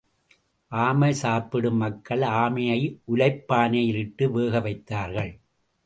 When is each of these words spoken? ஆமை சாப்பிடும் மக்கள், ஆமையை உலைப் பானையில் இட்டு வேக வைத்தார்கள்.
ஆமை 0.71 1.13
சாப்பிடும் 1.13 1.75
மக்கள், 1.75 2.21
ஆமையை 2.21 2.99
உலைப் 3.05 3.47
பானையில் 3.47 3.95
இட்டு 3.95 4.31
வேக 4.31 4.59
வைத்தார்கள். 4.59 5.39